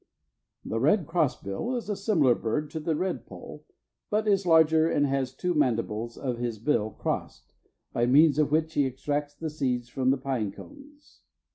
The 0.65 0.79
red 0.79 1.05
crossbill 1.05 1.75
is 1.75 1.87
a 1.87 1.95
similar 1.95 2.33
bird 2.33 2.71
to 2.71 2.79
the 2.79 2.95
redpoll, 2.95 3.65
but 4.09 4.27
is 4.27 4.47
larger 4.47 4.89
and 4.89 5.05
has 5.05 5.29
the 5.31 5.39
two 5.39 5.53
mandibles 5.53 6.17
of 6.17 6.39
his 6.39 6.57
bill 6.57 6.89
crossed, 6.89 7.53
by 7.93 8.07
the 8.07 8.11
means 8.11 8.39
of 8.39 8.49
which 8.51 8.73
he 8.73 8.87
extracts 8.87 9.35
the 9.35 9.51
seeds 9.51 9.89
from 9.89 10.09
the 10.09 10.17
pine 10.17 10.51
cones. 10.53 11.21